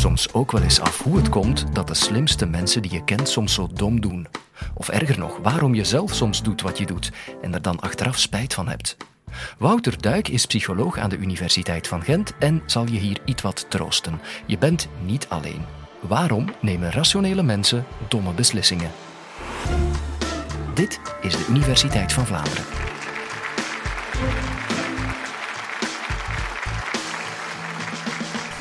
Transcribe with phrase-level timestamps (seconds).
[0.00, 3.28] soms ook wel eens af hoe het komt dat de slimste mensen die je kent
[3.28, 4.26] soms zo dom doen?
[4.74, 8.18] Of erger nog, waarom je zelf soms doet wat je doet en er dan achteraf
[8.18, 8.96] spijt van hebt?
[9.58, 13.66] Wouter Duik is psycholoog aan de Universiteit van Gent en zal je hier iets wat
[13.68, 14.20] troosten.
[14.46, 15.64] Je bent niet alleen.
[16.00, 18.90] Waarom nemen rationele mensen domme beslissingen?
[20.74, 22.89] Dit is de Universiteit van Vlaanderen.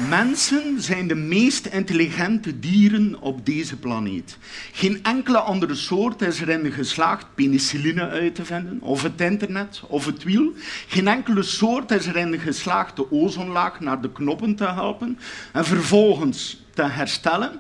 [0.08, 4.38] Mensen zijn de meest intelligente dieren op deze planeet.
[4.72, 10.06] Geen enkele andere soort is erin geslaagd penicilline uit te vinden, of het internet, of
[10.06, 10.54] het wiel.
[10.88, 15.20] Geen enkele soort is erin geslaagd de ozonlaag naar de knoppen te helpen
[15.54, 17.52] en vervolgens te herstellen.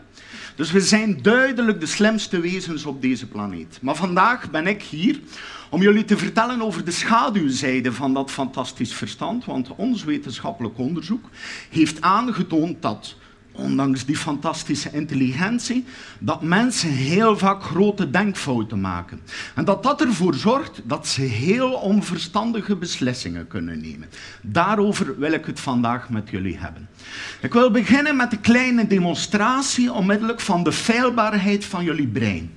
[0.56, 3.78] Dus we zijn duidelijk de slimste wezens op deze planeet.
[3.82, 5.20] Maar vandaag ben ik hier
[5.70, 9.46] om jullie te vertellen over de schaduwzijde van dat fantastisch verstand.
[9.46, 11.30] Want ons wetenschappelijk onderzoek
[11.70, 13.16] heeft aangetoond dat
[13.52, 15.86] ondanks die fantastische intelligentie,
[16.20, 19.22] dat mensen heel vaak grote denkfouten maken.
[19.56, 24.10] En dat dat ervoor zorgt dat ze heel onverstandige beslissingen kunnen nemen.
[24.42, 26.90] Daarover wil ik het vandaag met jullie hebben.
[27.42, 32.52] Ik wil beginnen met een kleine demonstratie onmiddellijk van de feilbaarheid van jullie brein.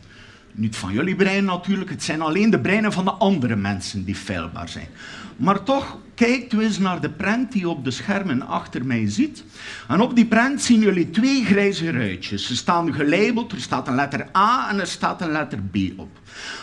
[0.55, 4.15] Niet van jullie brein natuurlijk, het zijn alleen de breinen van de andere mensen die
[4.15, 4.89] feilbaar zijn.
[5.37, 9.45] Maar toch, kijkt u eens naar de prent die op de schermen achter mij ziet.
[9.89, 12.47] En op die prent zien jullie twee grijze ruitjes.
[12.47, 16.19] Ze staan gelabeld, er staat een letter A en er staat een letter B op.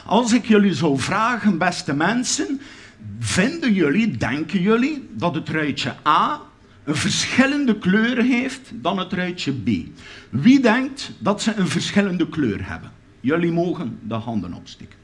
[0.06, 2.62] Als ik jullie zou vragen, beste mensen,
[3.20, 6.42] vinden jullie, denken jullie, dat het ruitje A
[6.84, 9.70] een verschillende kleur heeft dan het ruitje B?
[10.30, 12.99] Wie denkt dat ze een verschillende kleur hebben?
[13.20, 14.98] Jullie mogen de handen opsteken.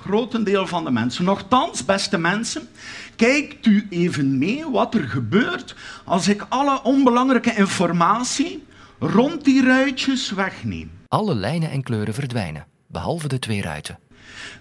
[0.00, 1.24] Grotendeel van de mensen.
[1.24, 2.68] Nochtans, beste mensen,
[3.16, 8.64] kijkt u even mee wat er gebeurt als ik alle onbelangrijke informatie
[8.98, 10.90] rond die ruitjes wegneem.
[11.08, 13.98] Alle lijnen en kleuren verdwijnen, behalve de twee ruiten.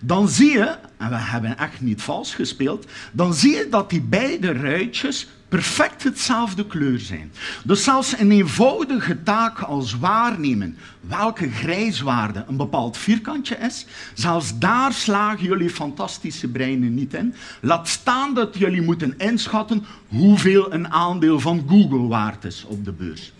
[0.01, 4.01] Dan zie je, en we hebben echt niet vals gespeeld, dan zie je dat die
[4.01, 7.31] beide ruitjes perfect hetzelfde kleur zijn.
[7.63, 14.93] Dus zelfs een eenvoudige taak als waarnemen welke grijswaarde een bepaald vierkantje is, zelfs daar
[14.93, 17.33] slagen jullie fantastische breinen niet in.
[17.61, 22.91] Laat staan dat jullie moeten inschatten hoeveel een aandeel van Google waard is op de
[22.91, 23.33] beurs.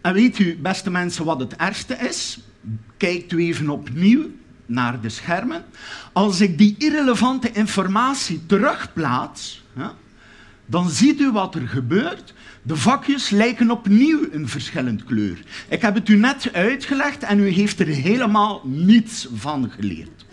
[0.00, 2.38] En weet u, beste mensen, wat het ergste is?
[2.96, 4.30] Kijkt u even opnieuw
[4.66, 5.64] naar de schermen.
[6.12, 9.62] Als ik die irrelevante informatie terugplaats,
[10.66, 12.34] dan ziet u wat er gebeurt.
[12.62, 15.38] De vakjes lijken opnieuw een verschillend kleur.
[15.68, 20.24] Ik heb het u net uitgelegd en u heeft er helemaal niets van geleerd.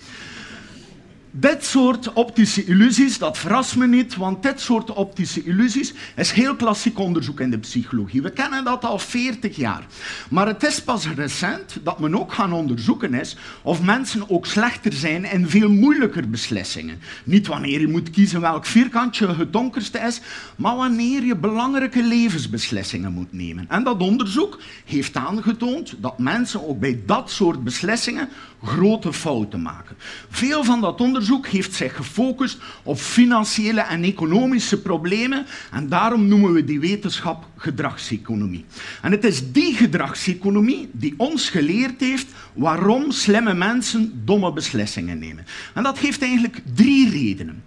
[1.39, 6.55] Dit soort optische illusies, dat verrast me niet, want dit soort optische illusies is heel
[6.55, 8.21] klassiek onderzoek in de psychologie.
[8.21, 9.85] We kennen dat al 40 jaar.
[10.29, 14.93] Maar het is pas recent dat men ook gaan onderzoeken is of mensen ook slechter
[14.93, 16.99] zijn in veel moeilijker beslissingen.
[17.23, 20.21] Niet wanneer je moet kiezen welk vierkantje het donkerste is,
[20.55, 23.65] maar wanneer je belangrijke levensbeslissingen moet nemen.
[23.69, 28.29] En dat onderzoek heeft aangetoond dat mensen ook bij dat soort beslissingen
[28.63, 29.95] grote fouten maken.
[30.29, 36.53] Veel van dat onderzoek heeft zich gefocust op financiële en economische problemen en daarom noemen
[36.53, 38.65] we die wetenschap gedragseconomie.
[39.01, 45.45] En het is die gedragseconomie die ons geleerd heeft waarom slimme mensen domme beslissingen nemen.
[45.73, 47.63] En dat heeft eigenlijk drie redenen.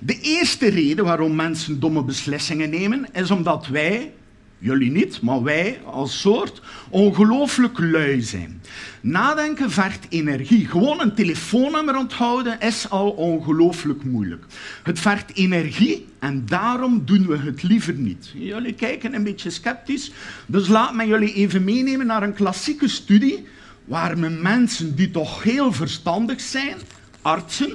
[0.00, 4.12] De eerste reden waarom mensen domme beslissingen nemen is omdat wij
[4.58, 8.62] Jullie niet, maar wij als soort ongelooflijk lui zijn.
[9.00, 10.66] Nadenken vergt energie.
[10.66, 14.44] Gewoon een telefoonnummer onthouden is al ongelooflijk moeilijk.
[14.82, 18.30] Het vergt energie en daarom doen we het liever niet.
[18.34, 20.12] Jullie kijken een beetje sceptisch,
[20.46, 23.46] dus laat me jullie even meenemen naar een klassieke studie
[23.84, 26.76] waar men mensen die toch heel verstandig zijn,
[27.22, 27.72] artsen,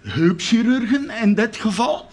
[0.00, 2.07] heupchirurgen in dit geval,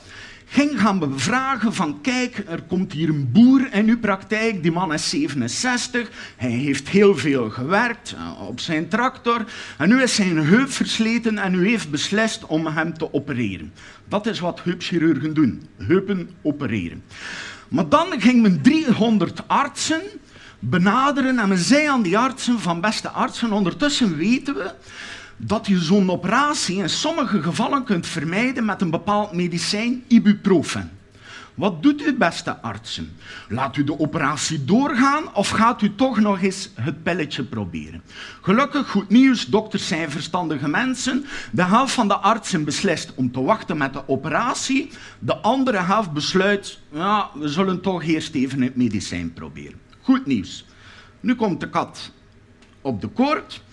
[0.56, 4.94] ging gaan bevragen van kijk, er komt hier een boer in uw praktijk, die man
[4.94, 9.46] is 67, hij heeft heel veel gewerkt eh, op zijn tractor
[9.78, 13.74] en nu is zijn heup versleten en u heeft beslist om hem te opereren.
[14.08, 17.04] Dat is wat heupchirurgen doen, heupen opereren.
[17.68, 20.02] Maar dan ging men 300 artsen
[20.60, 24.72] benaderen en men zei aan die artsen van beste artsen, ondertussen weten we
[25.38, 30.92] dat je zo'n operatie in sommige gevallen kunt vermijden met een bepaald medicijn, ibuprofen.
[31.56, 33.16] Wat doet u, beste artsen?
[33.50, 38.02] Laat u de operatie doorgaan of gaat u toch nog eens het pilletje proberen?
[38.42, 41.26] Gelukkig, goed nieuws, dokters zijn verstandige mensen.
[41.52, 44.92] De helft van de artsen beslist om te wachten met de operatie.
[45.20, 49.80] De andere helft besluit, ja, we zullen toch eerst even het medicijn proberen.
[50.02, 50.66] Goed nieuws.
[51.20, 52.12] Nu komt de kat
[52.82, 53.64] op de koord.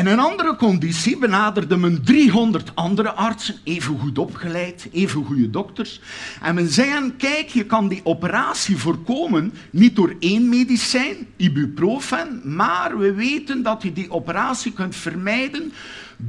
[0.00, 6.00] In een andere conditie benaderde men 300 andere artsen, even goed opgeleid, even goede dokters.
[6.42, 12.98] En men zei kijk, je kan die operatie voorkomen niet door één medicijn, ibuprofen, maar
[12.98, 15.72] we weten dat je die operatie kunt vermijden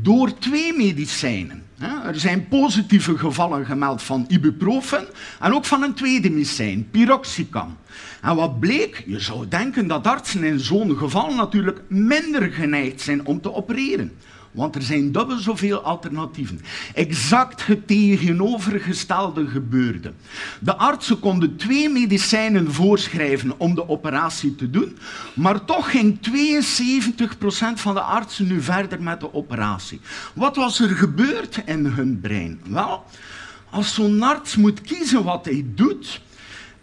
[0.01, 1.63] door twee medicijnen.
[2.05, 5.07] Er zijn positieve gevallen gemeld van ibuprofen
[5.39, 7.77] en ook van een tweede medicijn, piroxicam.
[8.21, 9.03] En wat bleek?
[9.05, 14.11] Je zou denken dat artsen in zo'n geval natuurlijk minder geneigd zijn om te opereren.
[14.51, 16.62] Want er zijn dubbel zoveel alternatieven.
[16.94, 20.13] Exact het tegenovergestelde gebeurde.
[20.59, 24.98] De artsen konden twee medicijnen voorschrijven om de operatie te doen,
[25.33, 26.21] maar toch ging 72%
[27.74, 30.00] van de artsen nu verder met de operatie.
[30.33, 32.62] Wat was er gebeurd in hun brein?
[32.69, 33.04] Wel,
[33.69, 36.21] als zo'n arts moet kiezen wat hij doet,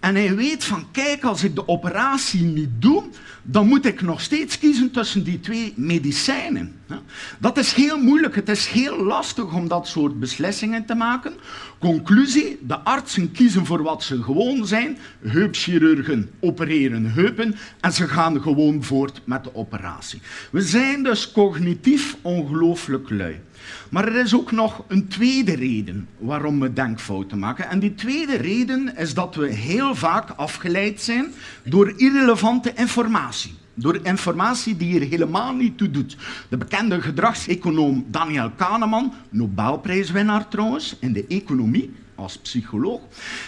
[0.01, 3.05] en hij weet van, kijk, als ik de operatie niet doe,
[3.43, 6.77] dan moet ik nog steeds kiezen tussen die twee medicijnen.
[7.39, 11.33] Dat is heel moeilijk, het is heel lastig om dat soort beslissingen te maken.
[11.79, 14.99] Conclusie, de artsen kiezen voor wat ze gewoon zijn.
[15.21, 20.21] Heupchirurgen opereren heupen en ze gaan gewoon voort met de operatie.
[20.51, 23.41] We zijn dus cognitief ongelooflijk lui.
[23.91, 27.69] Maar er is ook nog een tweede reden waarom we denkfouten maken.
[27.69, 31.27] En die tweede reden is dat we heel vaak afgeleid zijn
[31.65, 33.55] door irrelevante informatie.
[33.75, 36.17] Door informatie die er helemaal niet toe doet.
[36.49, 43.01] De bekende gedragseconoom Daniel Kahneman, Nobelprijswinnaar trouwens in de economie, als psycholoog.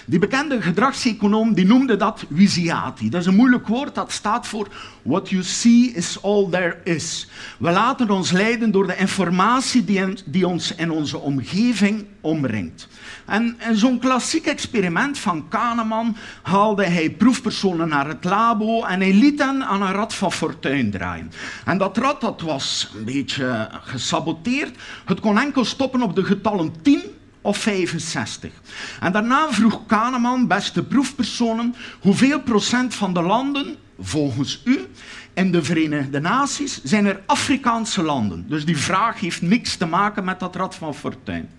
[0.06, 3.08] Die bekende gedragseconoom die noemde dat visiati.
[3.08, 4.68] Dat is een moeilijk woord, dat staat voor
[5.02, 7.28] what you see is all there is.
[7.58, 9.84] We laten ons leiden door de informatie
[10.26, 12.88] die, ons in onze omgeving omringt.
[13.26, 19.12] En in zo'n klassiek experiment van Kahneman haalde hij proefpersonen naar het labo en hij
[19.12, 21.32] liet hen aan een rad van fortuin draaien.
[21.64, 24.76] En dat rad dat was een beetje gesaboteerd.
[25.04, 27.02] Het kon enkel stoppen op de getallen 10
[27.40, 28.52] of 65.
[29.00, 34.86] En daarna vroeg Kahneman, beste proefpersonen, hoeveel procent van de landen, volgens u,
[35.34, 38.44] in de Verenigde Naties zijn er Afrikaanse landen.
[38.48, 41.50] Dus die vraag heeft niks te maken met dat Rad van Fortuin.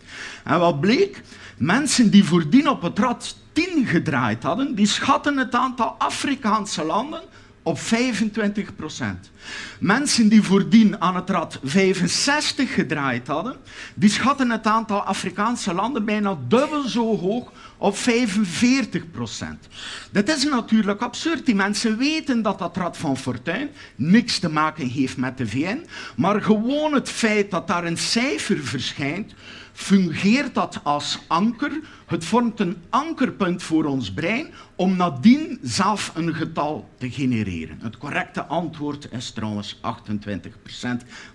[0.44, 1.22] En wat bleek?
[1.58, 7.22] Mensen die voordien op het Rad 10 gedraaid hadden, die schatten het aantal Afrikaanse landen
[7.64, 9.32] op 25 procent.
[9.80, 13.56] Mensen die voordien aan het rad 65 gedraaid hadden,
[13.94, 19.68] die schatten het aantal Afrikaanse landen bijna dubbel zo hoog op 45 procent.
[20.12, 21.46] Dat is natuurlijk absurd.
[21.46, 25.86] Die mensen weten dat dat Rad van Fortuin niks te maken heeft met de VN,
[26.16, 29.34] maar gewoon het feit dat daar een cijfer verschijnt,
[29.82, 31.72] fungeert dat als anker.
[32.06, 37.80] Het vormt een ankerpunt voor ons brein om nadien zelf een getal te genereren.
[37.82, 39.80] Het correcte antwoord is trouwens 28%,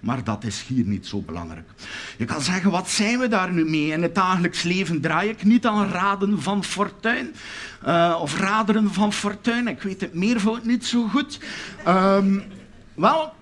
[0.00, 1.68] maar dat is hier niet zo belangrijk.
[2.18, 3.90] Je kan zeggen, wat zijn we daar nu mee?
[3.90, 7.34] In het dagelijks leven draai ik niet aan raden van fortuin.
[7.86, 11.40] Uh, of raderen van fortuin, ik weet het meervoud niet zo goed.
[11.86, 12.42] Um,
[12.94, 13.32] wel,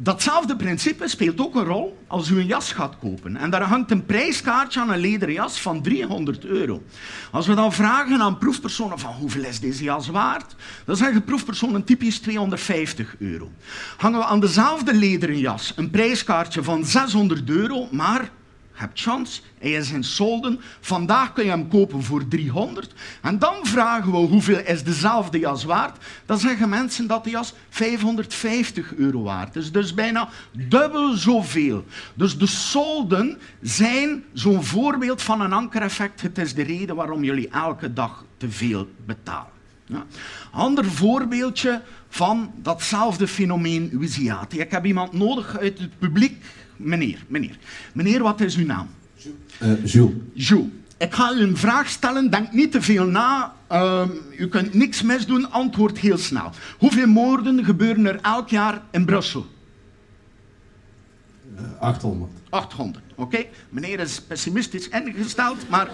[0.00, 3.36] Datzelfde principe speelt ook een rol als u een jas gaat kopen.
[3.36, 6.82] En daar hangt een prijskaartje aan een lederen jas van 300 euro.
[7.30, 11.84] Als we dan vragen aan proefpersonen van hoeveel is deze jas waard, dan zeggen proefpersonen
[11.84, 13.50] typisch 250 euro.
[13.96, 18.30] Hangen we aan dezelfde lederen jas een prijskaartje van 600 euro, maar
[18.78, 20.60] hebt chance, hij is in solden.
[20.80, 22.94] Vandaag kun je hem kopen voor 300.
[23.22, 26.04] En dan vragen we hoeveel is dezelfde jas waard.
[26.26, 29.72] Dan zeggen mensen dat de jas 550 euro waard is.
[29.72, 31.84] Dus bijna dubbel zoveel.
[32.14, 36.20] Dus de solden zijn zo'n voorbeeld van een ankereffect.
[36.20, 39.56] Het is de reden waarom jullie elke dag te veel betalen.
[39.86, 40.06] Ja.
[40.50, 44.60] Ander voorbeeldje van datzelfde fenomeen Wisiati.
[44.60, 46.44] Ik heb iemand nodig uit het publiek
[46.78, 47.58] Meneer, meneer.
[47.92, 48.88] Meneer, wat is uw naam?
[49.62, 50.12] Uh, Jules.
[50.32, 50.68] Jules.
[50.98, 53.54] Ik ga u een vraag stellen, denk niet te veel na.
[53.72, 54.08] Uh,
[54.38, 56.50] u kunt niks misdoen, antwoord heel snel.
[56.78, 59.46] Hoeveel moorden gebeuren er elk jaar in Brussel?
[61.56, 62.30] Uh, 800.
[62.50, 63.46] 800, oké.
[63.68, 65.90] Meneer is pessimistisch ingesteld, maar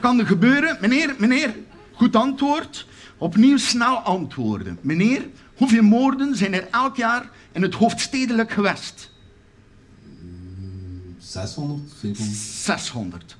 [0.00, 0.78] kan er gebeuren.
[0.80, 1.54] Meneer, meneer,
[1.92, 2.86] goed antwoord.
[3.18, 4.78] Opnieuw snel antwoorden.
[4.80, 9.09] Meneer, hoeveel moorden zijn er elk jaar in het hoofdstedelijk gewest?
[11.30, 12.36] 600, 700.
[12.36, 13.36] 600.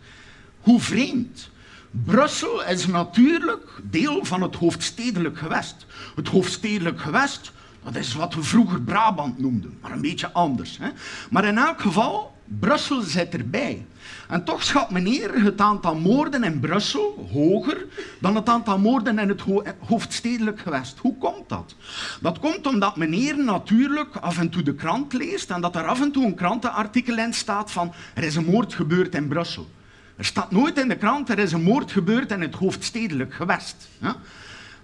[0.61, 1.51] Hoe vreemd.
[1.91, 5.87] Brussel is natuurlijk deel van het hoofdstedelijk gewest.
[6.17, 7.53] Het hoofdstedelijk gewest,
[7.85, 10.79] dat is wat we vroeger Brabant noemden, maar een beetje anders.
[10.79, 10.89] Hè?
[11.31, 13.87] Maar in elk geval, Brussel zit erbij.
[14.29, 17.87] En toch schat meneer het aantal moorden in Brussel hoger
[18.21, 20.99] dan het aantal moorden in het ho hoofdstedelijk gewest.
[20.99, 21.75] Hoe komt dat?
[22.21, 26.01] Dat komt omdat meneer natuurlijk af en toe de krant leest en dat er af
[26.01, 29.69] en toe een krantenartikel in staat van er is een moord gebeurd in Brussel.
[30.17, 33.89] Er staat nooit in de krant er is een moord gebeurd in het hoofdstedelijk gewest.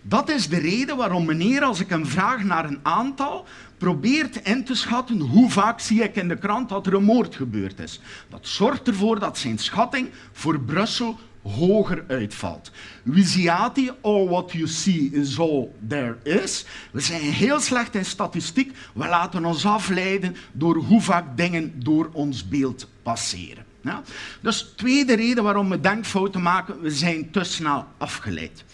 [0.08, 3.44] Dat is de reden waarom meneer, als ik hem vraag naar een aantal,
[3.78, 7.34] probeert in te schatten hoe vaak zie ik in de krant dat er een moord
[7.34, 8.00] gebeurd is.
[8.28, 12.70] Dat zorgt ervoor dat zijn schatting voor Brussel hoger uitvalt.
[13.02, 16.64] Wisiati, all what you see is all there is.
[16.90, 18.76] We zijn heel slecht in statistiek.
[18.94, 23.64] We laten ons afleiden door hoe vaak dingen door ons beeld passeren.
[23.80, 24.02] Ja?
[24.40, 28.64] Dus tweede reden waarom we denkfouten maken, we zijn te snel afgeleid.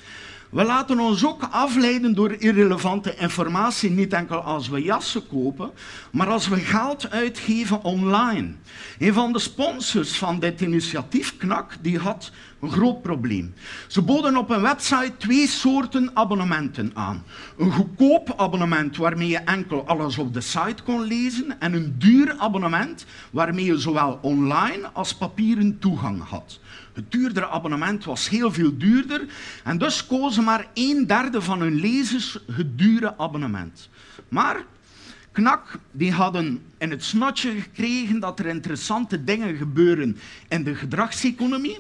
[0.53, 5.71] We laten ons ook afleiden door irrelevante informatie, niet enkel als we jassen kopen,
[6.11, 8.53] maar als we geld uitgeven online.
[8.99, 13.55] Een van de sponsors van dit initiatief, KNAK, die had een groot probleem.
[13.87, 17.25] Ze boden op een website twee soorten abonnementen aan.
[17.59, 22.35] Een goedkoop abonnement waarmee je enkel alles op de site kon lezen en een duur
[22.39, 26.61] abonnement waarmee je zowel online als papieren toegang had.
[26.93, 29.27] Het duurdere abonnement was heel veel duurder
[29.65, 33.89] en dus kozen maar een derde van hun lezers het dure abonnement.
[34.29, 34.65] Maar
[35.33, 40.19] Knak die hadden in het snotje gekregen dat er interessante dingen gebeuren
[40.49, 41.79] in de gedragseconomie.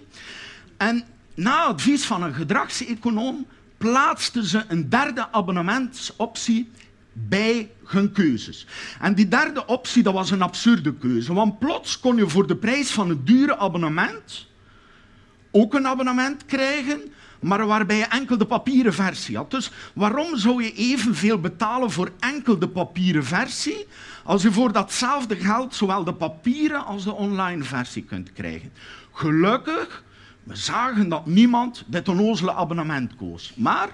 [0.76, 1.04] En
[1.34, 3.46] na advies van een gedragseconoom
[3.78, 6.70] plaatsten ze een derde abonnementsoptie
[7.12, 8.66] bij hun keuzes.
[9.00, 12.56] En die derde optie dat was een absurde keuze, want plots kon je voor de
[12.56, 14.46] prijs van het dure abonnement
[15.52, 17.00] ook een abonnement krijgen,
[17.40, 19.50] maar waarbij je enkel de papieren versie had.
[19.50, 23.86] Dus waarom zou je evenveel betalen voor enkel de papieren versie,
[24.24, 28.72] als je voor datzelfde geld zowel de papieren als de online versie kunt krijgen?
[29.12, 30.04] Gelukkig,
[30.42, 33.52] we zagen dat niemand dit onnozele abonnement koos.
[33.56, 33.88] Maar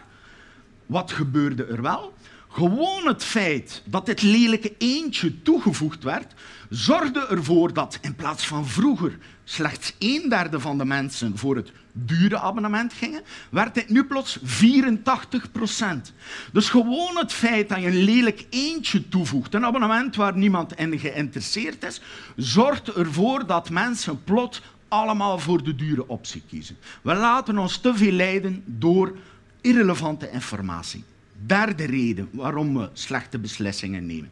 [0.87, 2.15] wat gebeurde er wel?
[2.59, 6.35] Gewoon het feit dat dit lelijke eentje toegevoegd werd,
[6.69, 11.73] zorgde ervoor dat in plaats van vroeger slechts een derde van de mensen voor het
[11.93, 16.12] dure abonnement gingen, werd dit nu plots 84 procent.
[16.53, 20.99] Dus gewoon het feit dat je een lelijk eentje toevoegt, een abonnement waar niemand in
[20.99, 22.00] geïnteresseerd is,
[22.37, 26.77] zorgt ervoor dat mensen plots allemaal voor de dure optie kiezen.
[27.03, 29.17] We laten ons te veel leiden door
[29.61, 31.05] irrelevante informatie.
[31.47, 34.30] Derde reden waarom we slechte beslissingen nemen.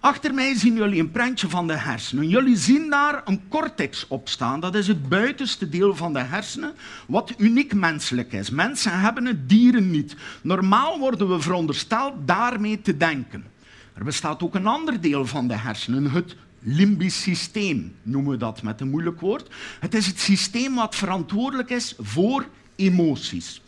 [0.00, 2.28] Achter mij zien jullie een prentje van de hersenen.
[2.28, 4.60] Jullie zien daar een cortex op staan.
[4.60, 6.74] Dat is het buitenste deel van de hersenen,
[7.06, 8.50] wat uniek menselijk is.
[8.50, 10.16] Mensen hebben het, dieren niet.
[10.42, 13.44] Normaal worden we verondersteld daarmee te denken.
[13.94, 18.62] Er bestaat ook een ander deel van de hersenen, het limbisch systeem, noemen we dat
[18.62, 19.54] met een moeilijk woord.
[19.80, 22.46] Het is het systeem wat verantwoordelijk is voor
[22.80, 23.60] emoties.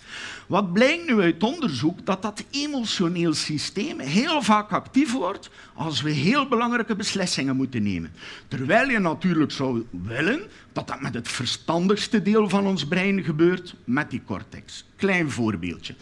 [0.46, 2.06] Wat blijkt nu uit onderzoek?
[2.06, 8.12] Dat dat emotioneel systeem heel vaak actief wordt als we heel belangrijke beslissingen moeten nemen.
[8.48, 10.40] Terwijl je natuurlijk zou willen
[10.72, 14.84] dat dat met het verstandigste deel van ons brein gebeurt, met die cortex.
[14.96, 15.94] Klein voorbeeldje.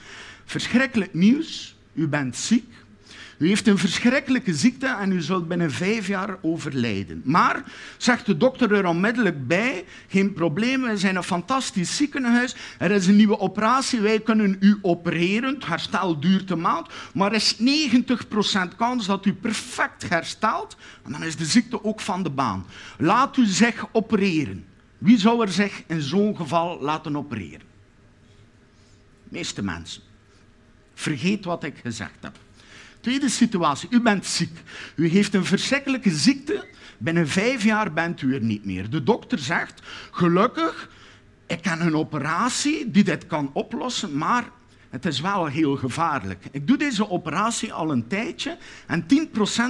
[0.45, 2.67] Verschrikkelijk nieuws, u bent ziek,
[3.41, 7.23] u heeft een verschrikkelijke ziekte en u zult binnen vijf jaar overlijden.
[7.25, 7.65] Maar,
[7.97, 13.07] zegt de dokter er onmiddellijk bij, geen probleem, we zijn een fantastisch ziekenhuis, er is
[13.07, 17.57] een nieuwe operatie, wij kunnen u opereren, het herstel duurt een maand, maar er is
[18.73, 22.67] 90% kans dat u perfect herstelt en dan is de ziekte ook van de baan.
[22.99, 24.65] Laat u zich opereren.
[24.99, 27.67] Wie zou er zich in zo'n geval laten opereren?
[29.23, 30.03] De meeste mensen.
[30.95, 32.39] Vergeet wat ik gezegd heb.
[33.01, 34.63] Tweede situatie, u bent ziek.
[34.95, 36.67] U heeft een verschrikkelijke ziekte.
[36.99, 38.91] Binnen vijf jaar bent u er niet meer.
[38.91, 40.91] De dokter zegt, gelukkig,
[41.47, 44.45] ik heb een operatie die dit kan oplossen, maar
[44.91, 46.45] het is wel heel gevaarlijk.
[46.51, 49.07] Ik doe deze operatie al een tijdje en 10%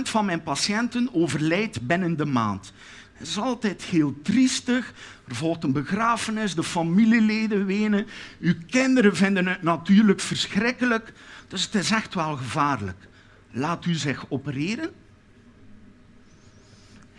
[0.02, 2.72] van mijn patiënten overlijdt binnen de maand.
[3.12, 4.92] Het is altijd heel triestig.
[5.28, 8.06] Er volgt een begrafenis, de familieleden wenen.
[8.40, 11.12] Uw kinderen vinden het natuurlijk verschrikkelijk.
[11.48, 13.08] Dus het is echt wel gevaarlijk
[13.50, 14.90] laat u zich opereren.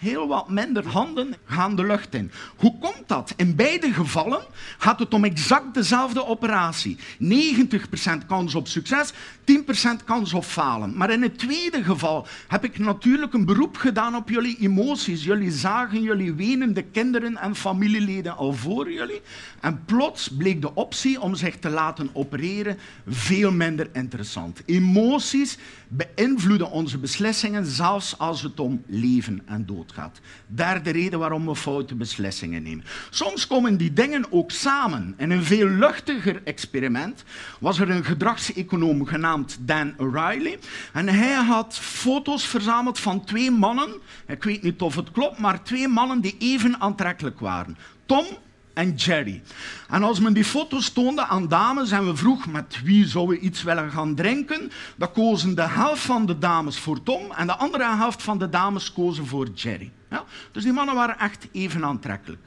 [0.01, 2.31] Heel wat minder handen gaan de lucht in.
[2.55, 3.33] Hoe komt dat?
[3.35, 4.41] In beide gevallen
[4.77, 6.97] gaat het om exact dezelfde operatie.
[7.19, 9.13] 90% kans op succes, 10%
[10.05, 10.97] kans op falen.
[10.97, 15.23] Maar in het tweede geval heb ik natuurlijk een beroep gedaan op jullie emoties.
[15.23, 19.21] Jullie zagen jullie wenende kinderen en familieleden al voor jullie.
[19.59, 22.77] En plots bleek de optie om zich te laten opereren
[23.07, 24.61] veel minder interessant.
[24.65, 30.19] Emoties beïnvloeden onze beslissingen, zelfs als het om leven en dood gaat.
[30.47, 32.85] Derde reden waarom we foute beslissingen nemen.
[33.09, 35.13] Soms komen die dingen ook samen.
[35.17, 37.23] In een veel luchtiger experiment
[37.59, 40.59] was er een gedragseconoom genaamd Dan O'Reilly.
[40.93, 43.89] En hij had foto's verzameld van twee mannen.
[44.27, 47.77] Ik weet niet of het klopt, maar twee mannen die even aantrekkelijk waren.
[48.05, 48.25] Tom
[48.73, 49.41] en Jerry.
[49.89, 53.39] En als men die foto's toonde aan dames en we vroeg met wie zou we
[53.39, 57.55] iets willen gaan drinken, dan kozen de helft van de dames voor Tom en de
[57.55, 59.91] andere helft van de dames kozen voor Jerry.
[60.09, 60.23] Ja?
[60.51, 62.41] Dus die mannen waren echt even aantrekkelijk.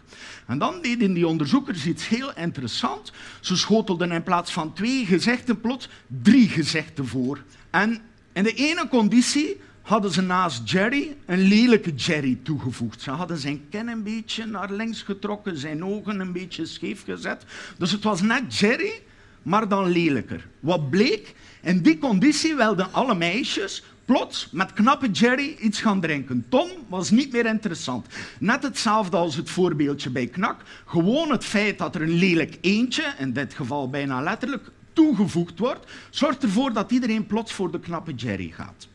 [0.46, 3.12] En dan deden die onderzoekers iets heel interessants.
[3.40, 5.88] Ze schotelden in plaats van twee gezichten plots
[6.22, 7.42] drie gezichten voor.
[7.70, 8.00] En
[8.32, 13.00] in de ene conditie hadden ze naast Jerry een lelijke Jerry toegevoegd.
[13.00, 17.44] Ze hadden zijn kin een beetje naar links getrokken, zijn ogen een beetje scheef gezet.
[17.78, 19.02] Dus het was net Jerry,
[19.42, 20.48] maar dan lelijker.
[20.60, 21.34] Wat bleek?
[21.62, 26.46] In die conditie wilden alle meisjes plots met knappe Jerry iets gaan drinken.
[26.48, 28.06] Tom was niet meer interessant.
[28.38, 30.62] Net hetzelfde als het voorbeeldje bij Knak.
[30.86, 35.90] Gewoon het feit dat er een lelijk eentje, in dit geval bijna letterlijk, toegevoegd wordt,
[36.10, 38.92] zorgt ervoor dat iedereen plots voor de knappe Jerry gaat.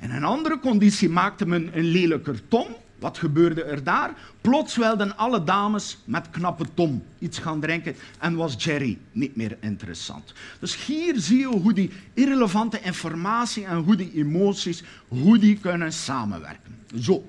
[0.00, 2.66] In een andere conditie maakte men een lelijker Tom.
[2.98, 4.14] Wat gebeurde er daar?
[4.40, 9.56] Plots wilden alle dames met knappe Tom iets gaan drinken en was Jerry niet meer
[9.60, 10.32] interessant.
[10.60, 15.92] Dus hier zie je hoe die irrelevante informatie en hoe die emoties hoe die kunnen
[15.92, 16.76] samenwerken.
[17.00, 17.24] Zo.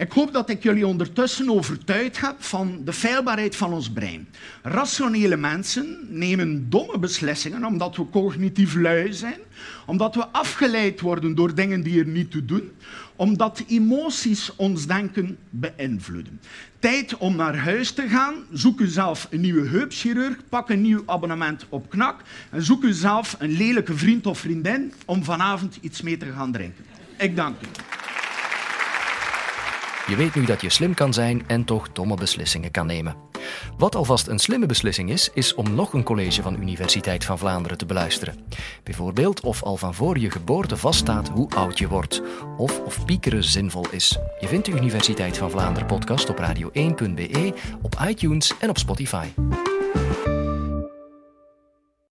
[0.00, 4.28] Ik hoop dat ik jullie ondertussen overtuigd heb van de feilbaarheid van ons brein.
[4.62, 9.38] Rationele mensen nemen domme beslissingen omdat we cognitief lui zijn,
[9.86, 12.70] omdat we afgeleid worden door dingen die er niet toe doen,
[13.16, 16.40] omdat emoties ons denken beïnvloeden.
[16.78, 18.34] Tijd om naar huis te gaan.
[18.52, 22.92] Zoek u zelf een nieuwe heupchirurg, pak een nieuw abonnement op Knak en zoek u
[22.92, 26.84] zelf een lelijke vriend of vriendin om vanavond iets mee te gaan drinken.
[27.18, 27.66] Ik dank u.
[30.10, 33.16] Je weet nu dat je slim kan zijn en toch domme beslissingen kan nemen.
[33.78, 37.78] Wat alvast een slimme beslissing is, is om nog een college van Universiteit van Vlaanderen
[37.78, 38.34] te beluisteren.
[38.82, 42.22] Bijvoorbeeld of al van voor je geboorte vaststaat hoe oud je wordt,
[42.56, 44.18] of of piekeren zinvol is.
[44.40, 49.26] Je vindt de Universiteit van Vlaanderen podcast op radio1.be, op iTunes en op Spotify.